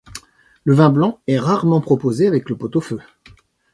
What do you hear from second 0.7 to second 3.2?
vin blanc est rarement proposé avec le pot-au-feu.